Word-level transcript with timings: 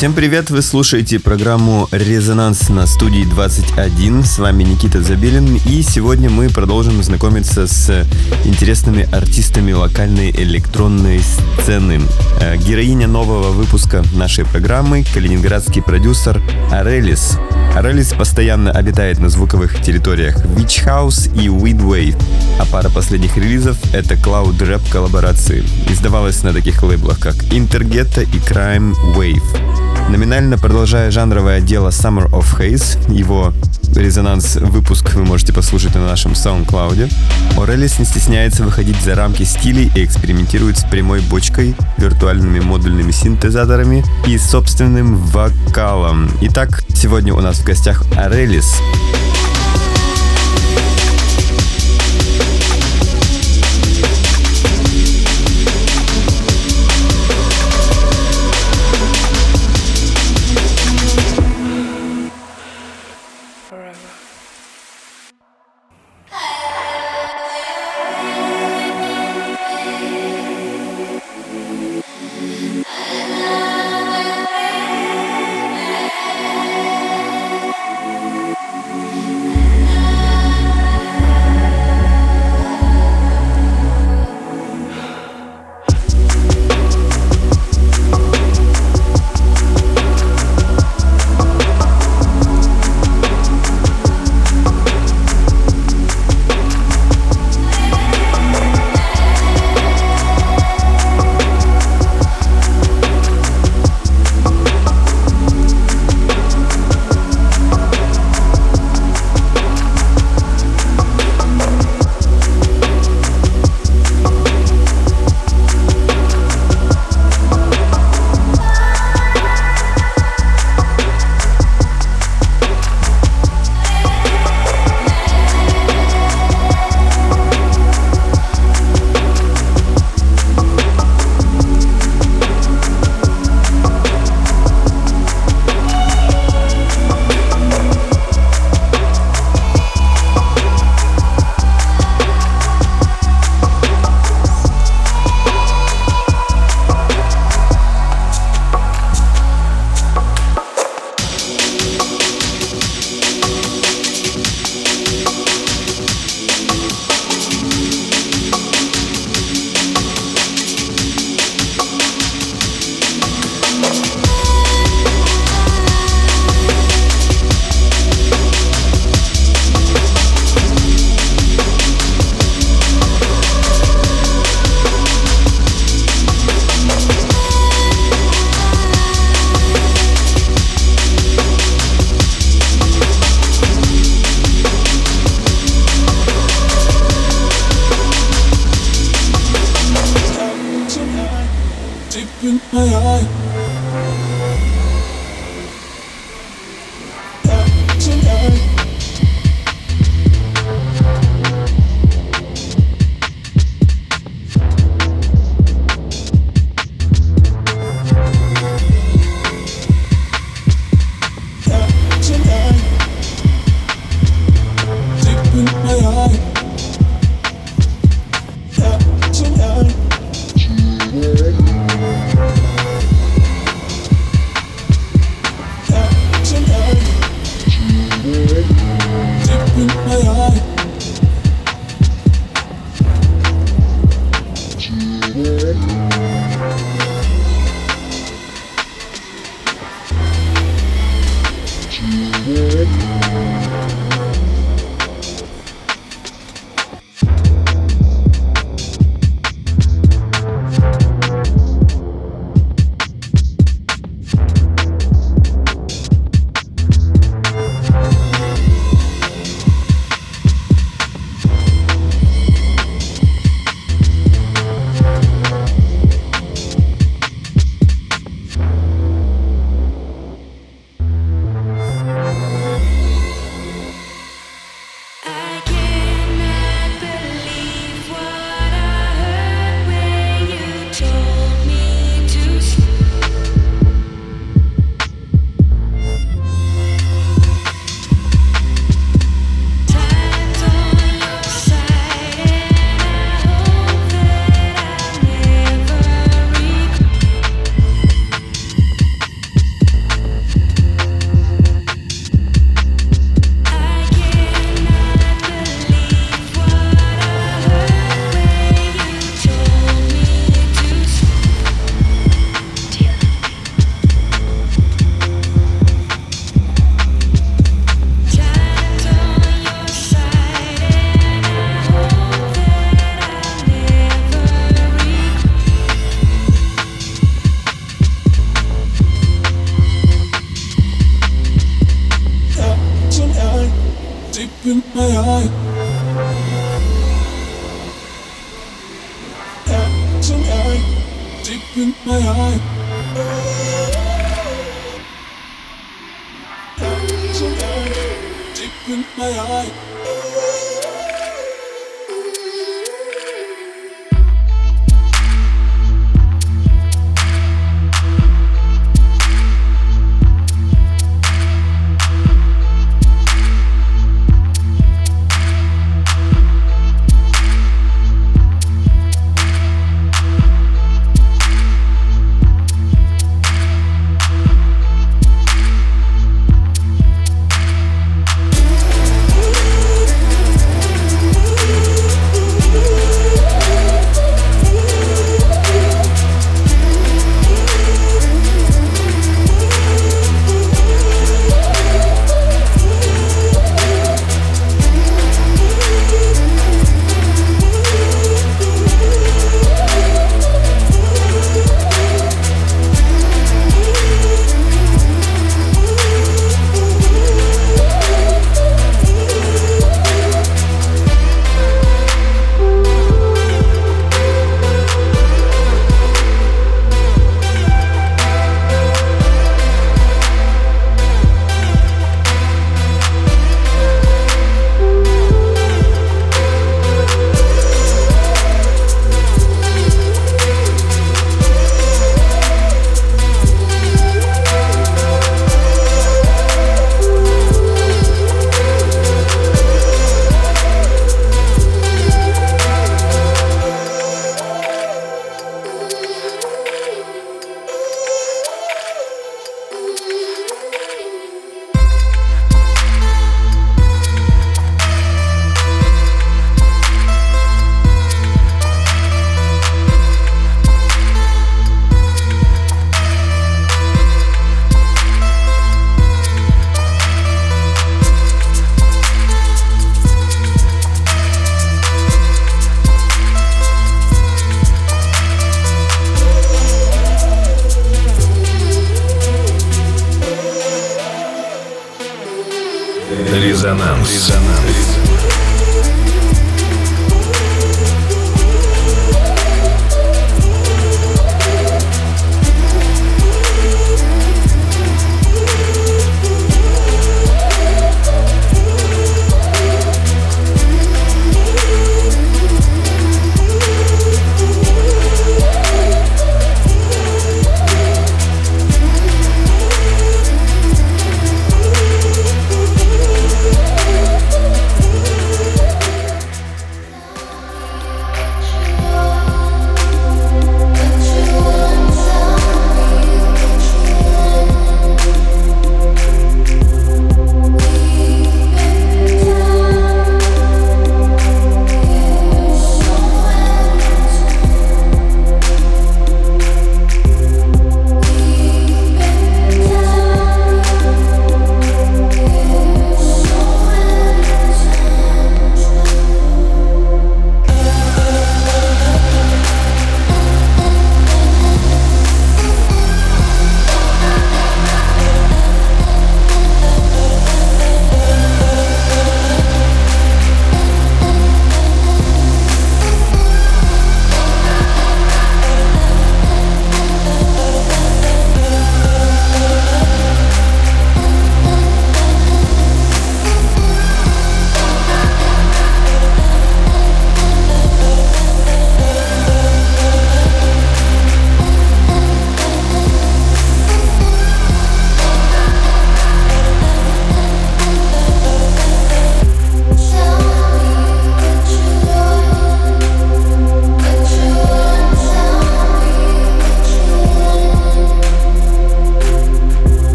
Всем 0.00 0.14
привет, 0.14 0.48
вы 0.48 0.62
слушаете 0.62 1.20
программу 1.20 1.86
«Резонанс» 1.92 2.70
на 2.70 2.86
студии 2.86 3.24
21. 3.24 4.24
С 4.24 4.38
вами 4.38 4.62
Никита 4.62 5.02
Забелин, 5.02 5.60
и 5.66 5.82
сегодня 5.82 6.30
мы 6.30 6.48
продолжим 6.48 7.02
знакомиться 7.02 7.66
с 7.66 8.06
интересными 8.46 9.06
артистами 9.14 9.72
локальной 9.72 10.30
электронной 10.30 11.20
сцены. 11.20 12.00
Э, 12.40 12.56
героиня 12.56 13.08
нового 13.08 13.50
выпуска 13.50 14.02
нашей 14.14 14.46
программы– 14.46 15.04
калининградский 15.14 15.82
продюсер 15.82 16.40
Арелис. 16.70 17.36
Арелис 17.76 18.14
постоянно 18.14 18.70
обитает 18.70 19.18
на 19.18 19.28
звуковых 19.28 19.82
территориях 19.82 20.36
Witch 20.56 20.82
House 20.82 21.30
и 21.38 21.48
Weedwave, 21.48 22.18
а 22.58 22.64
пара 22.64 22.88
последних 22.88 23.36
релизов— 23.36 23.76
это 23.92 24.14
Cloud 24.14 24.56
Rap 24.60 24.80
коллаборации. 24.90 25.62
Издавалась 25.90 26.42
на 26.42 26.54
таких 26.54 26.82
лейблах, 26.82 27.20
как 27.20 27.34
Interghetto 27.34 28.22
и 28.22 28.38
Crime 28.38 28.94
Wave. 29.14 29.89
Номинально 30.10 30.58
продолжая 30.58 31.12
жанровое 31.12 31.60
дело 31.60 31.90
Summer 31.90 32.28
of 32.30 32.58
Haze, 32.58 32.98
его 33.14 33.52
резонанс-выпуск 33.94 35.14
вы 35.14 35.24
можете 35.24 35.52
послушать 35.52 35.94
на 35.94 36.04
нашем 36.04 36.32
SoundCloud. 36.32 37.12
Орелис 37.56 38.00
не 38.00 38.04
стесняется 38.04 38.64
выходить 38.64 39.00
за 39.02 39.14
рамки 39.14 39.44
стилей 39.44 39.88
и 39.94 40.04
экспериментирует 40.04 40.78
с 40.78 40.82
прямой 40.82 41.20
бочкой, 41.20 41.76
виртуальными 41.96 42.58
модульными 42.58 43.12
синтезаторами 43.12 44.04
и 44.26 44.36
собственным 44.36 45.16
вокалом. 45.26 46.28
Итак, 46.40 46.82
сегодня 46.92 47.32
у 47.32 47.40
нас 47.40 47.60
в 47.60 47.64
гостях 47.64 48.02
Орелис. 48.16 48.74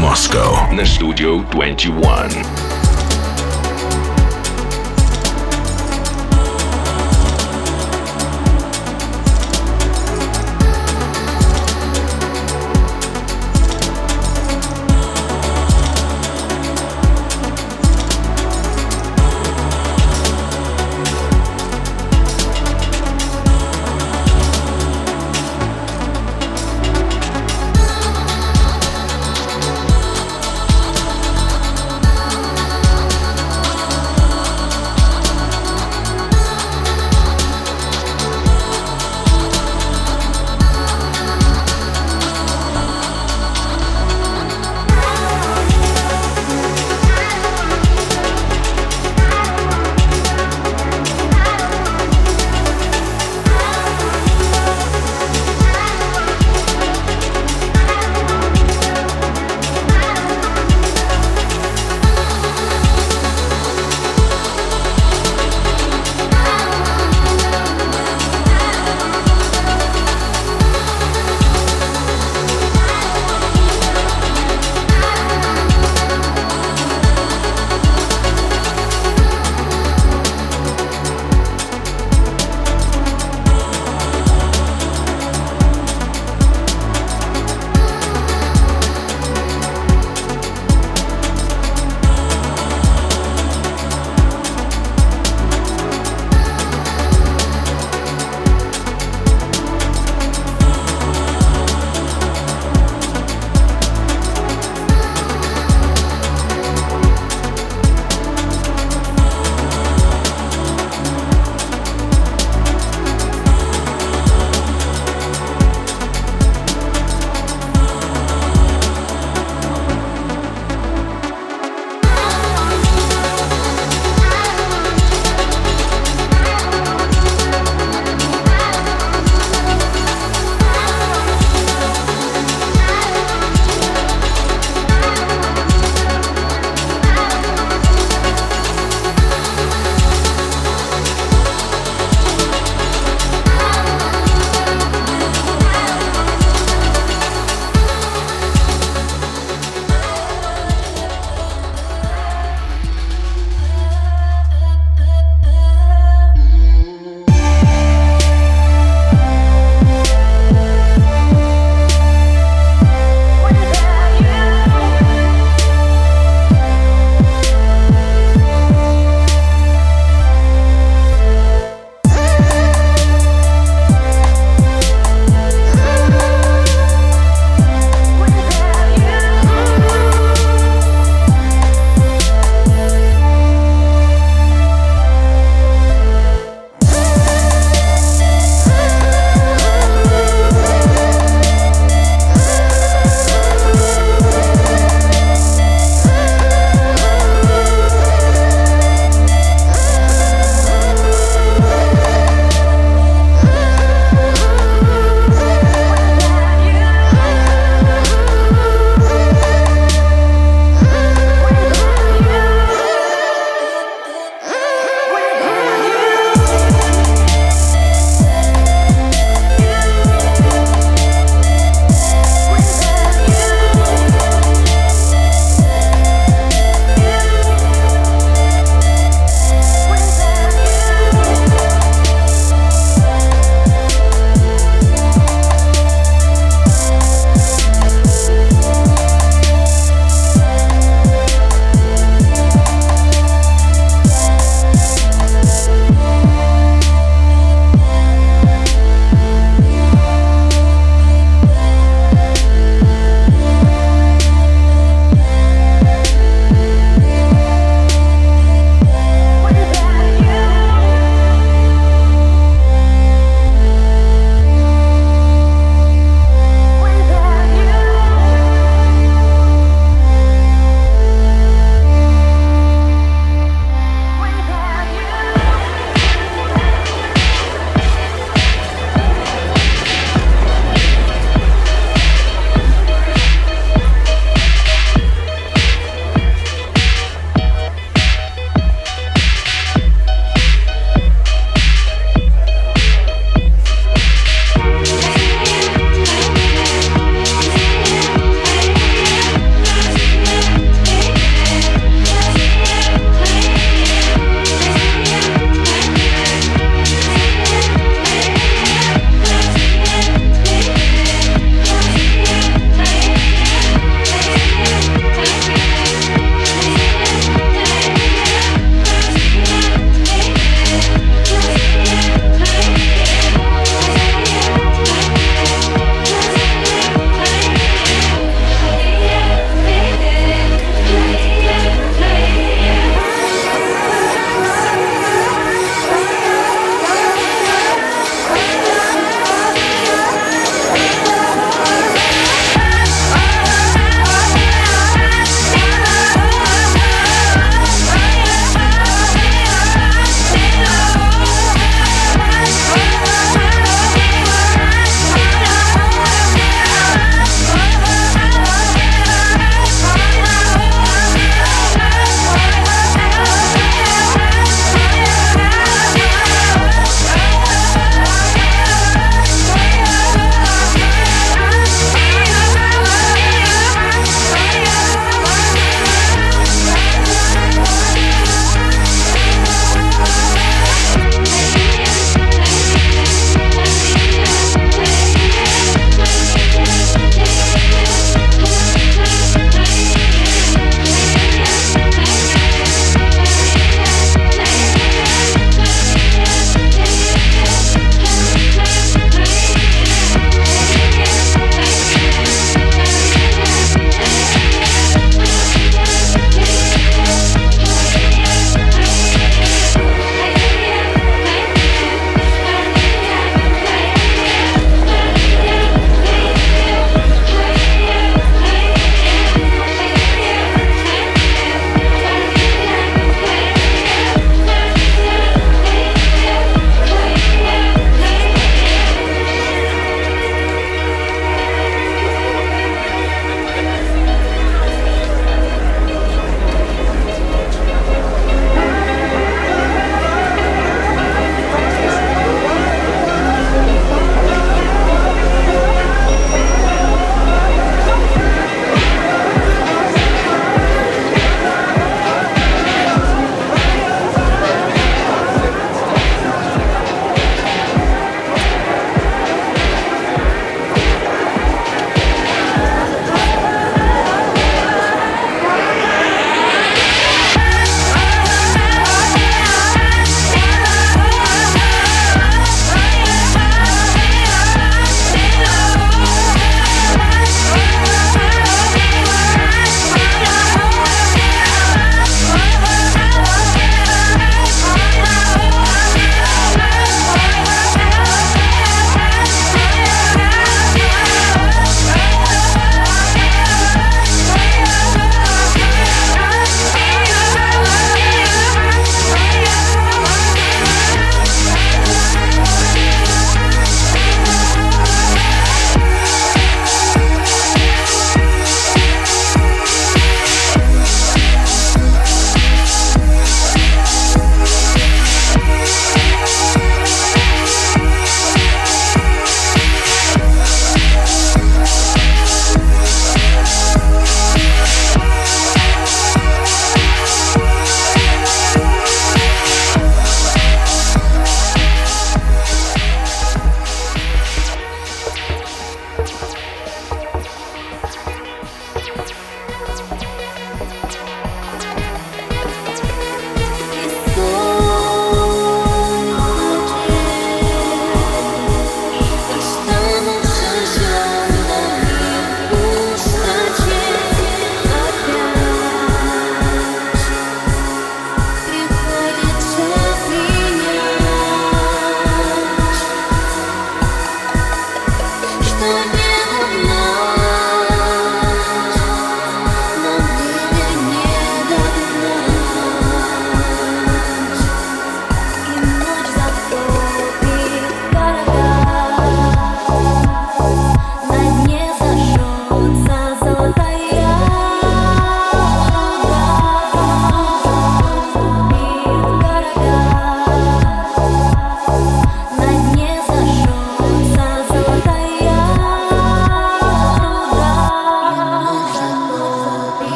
Резонанс 0.00 0.10
Москва 0.10 0.72
на 0.72 0.86
студию 0.86 1.44
21. 1.52 2.59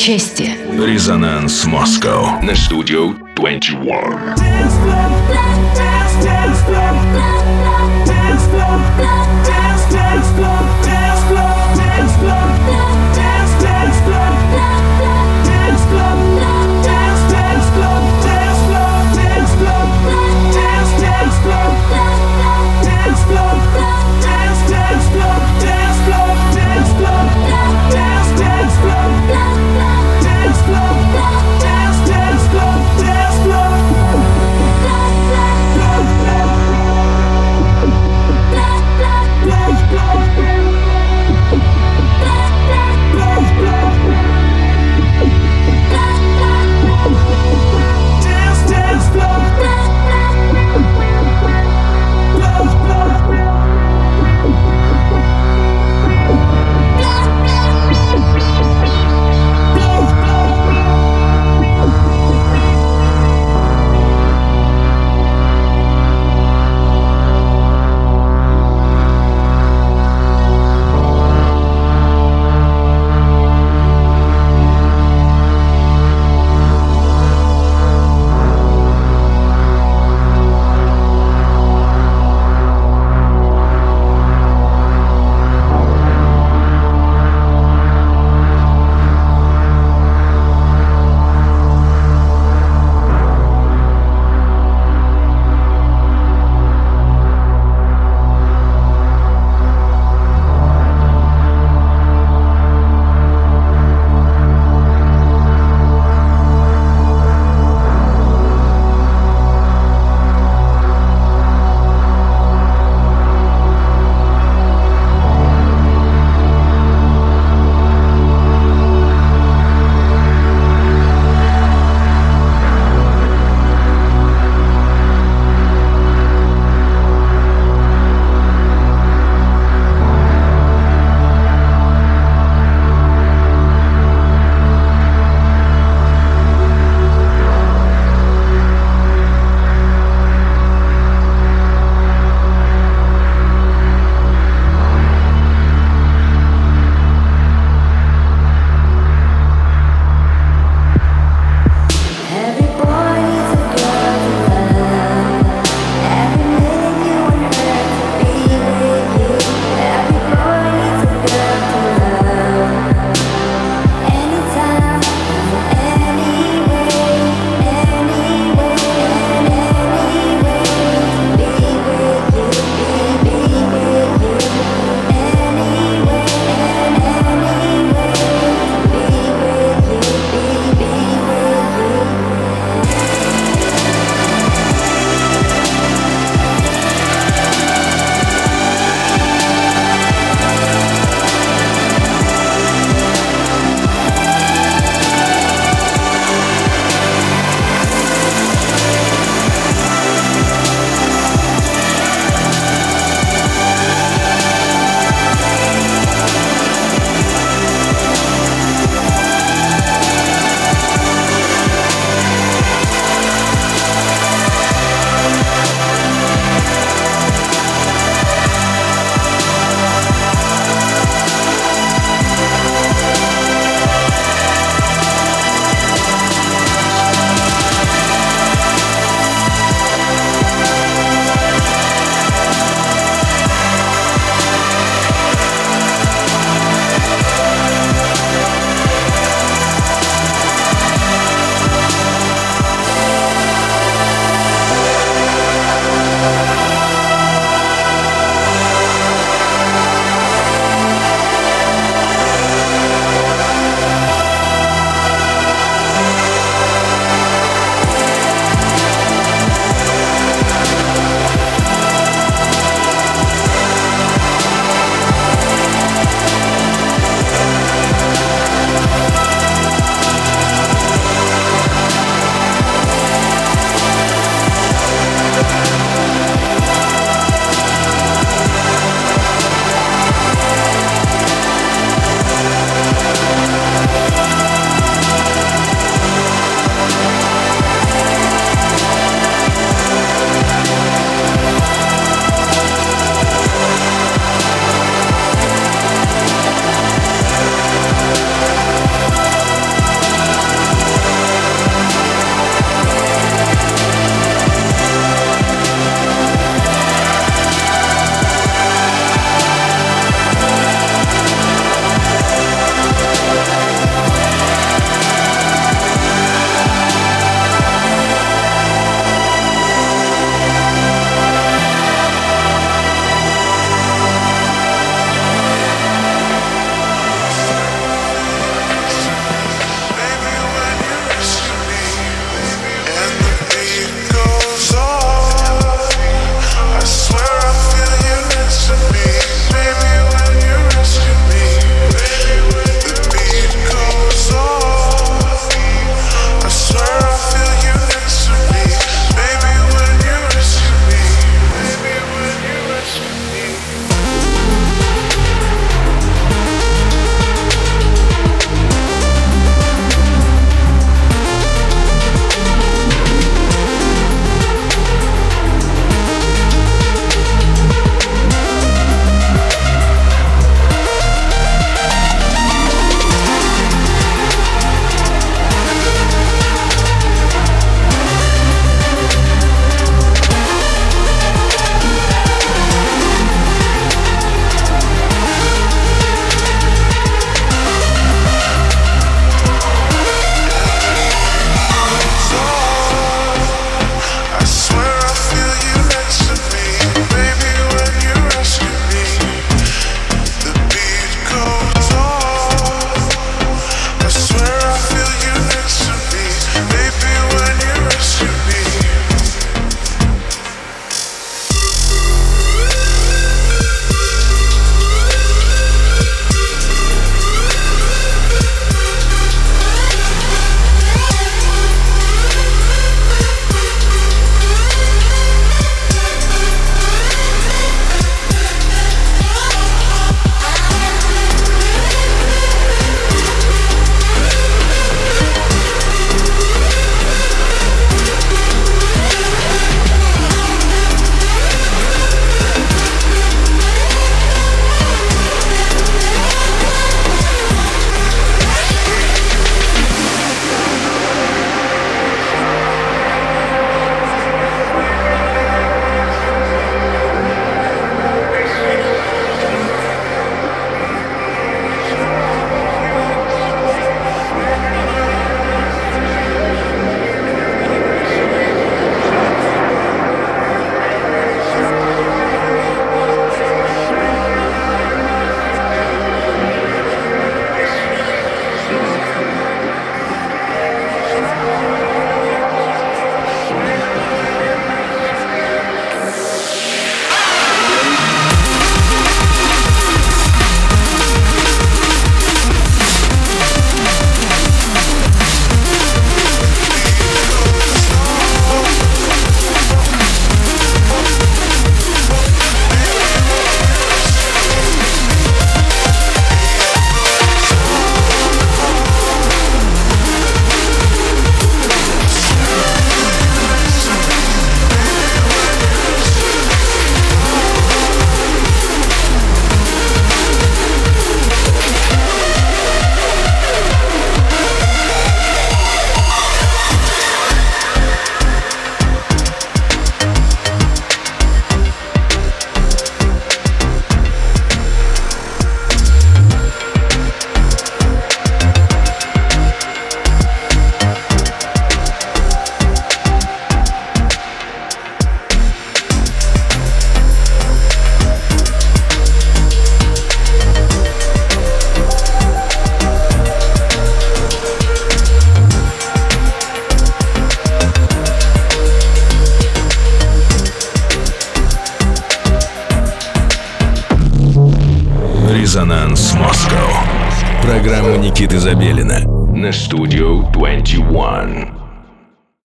Дело 0.00 0.18
чести. 0.18 0.56
Резонанс 0.86 1.64
Москва 1.66 2.40
на 2.42 2.54
студию 2.54 3.16
21. 3.36 4.39